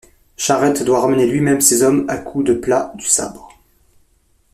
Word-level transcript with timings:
Charette 0.35 0.81
doit 0.83 0.99
ramener 1.01 1.27
lui-même 1.27 1.61
ses 1.61 1.83
hommes 1.83 2.05
à 2.09 2.17
coups 2.17 2.45
de 2.45 2.53
plat 2.55 2.91
du 2.95 3.05
sabre. 3.05 3.55